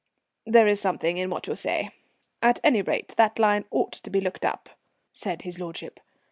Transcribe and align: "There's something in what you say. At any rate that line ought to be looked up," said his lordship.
"There's 0.47 0.81
something 0.81 1.17
in 1.19 1.29
what 1.29 1.45
you 1.45 1.55
say. 1.55 1.91
At 2.41 2.59
any 2.63 2.81
rate 2.81 3.13
that 3.17 3.37
line 3.37 3.65
ought 3.69 3.91
to 3.93 4.09
be 4.09 4.19
looked 4.19 4.45
up," 4.45 4.71
said 5.13 5.43
his 5.43 5.59
lordship. 5.59 5.99